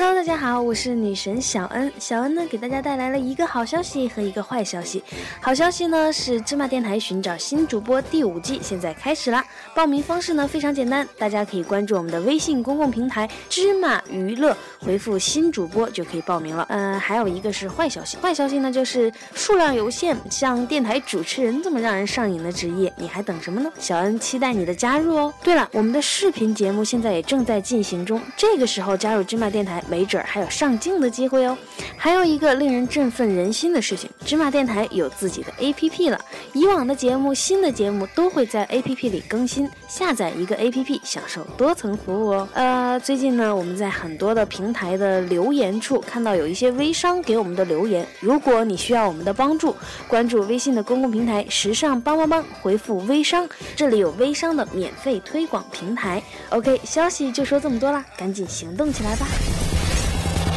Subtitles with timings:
[0.00, 1.92] Hello，大家好，我是女神小恩。
[1.98, 5.02] 小恩呢，给大家带来了一个好消息和一个坏消息。
[5.40, 9.44] 好消息呢是芝麻电台寻找新主播第五季现在开始啦！
[9.74, 16.64] 报名方式呢非常简单，大家可以关注我们的微信公共平台芝麻娱乐，回复新主播就可以报名了。
[16.68, 23.68] 嗯，还有一个是坏消息，坏消息呢就是数量有限，像电台主持人这么让人上瘾的职业，你还等什么呢？
[23.80, 25.34] 小恩期待你的加入哦。
[25.42, 29.82] 对了，我们的视频节目现在也正在进行中，这个时候加入芝麻电台。
[29.90, 31.56] 没准儿还有上镜的机会哦。
[31.96, 36.20] 还有一个令人振奋人心的事情，芝麻电台有自己的 APP 了。
[36.52, 42.48] 以往的节目、新的节目都会在 APP 里更新，下载一个 APP 享受多层服务哦。
[42.54, 48.06] 呃，最近呢，我们在很多的平台的留言处看到有一些微商给我们的留言。
[48.20, 49.74] 如果你需要我们的帮助，
[50.06, 56.22] 关注微信的公共平台“时尚帮帮帮”，回复“微商”，这里有微商的免费推广平台。
[56.50, 59.26] OK，消息就说这么多啦，赶紧行动起来吧。